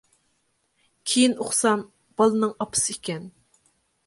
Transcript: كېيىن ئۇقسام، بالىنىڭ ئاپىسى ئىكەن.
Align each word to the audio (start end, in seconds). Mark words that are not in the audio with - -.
كېيىن 1.11 1.35
ئۇقسام، 1.43 1.83
بالىنىڭ 2.23 2.57
ئاپىسى 2.59 2.97
ئىكەن. 2.97 3.31